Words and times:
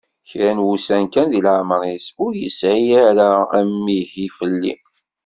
Kra 0.29 0.49
n 0.55 0.57
wussan 0.65 1.05
kan 1.13 1.27
di 1.31 1.39
leɛmer-is 1.45 2.07
ur 2.23 2.31
yesɛi 2.41 2.85
ara 3.07 3.27
amihi 3.59 4.25
fell-i. 4.37 4.73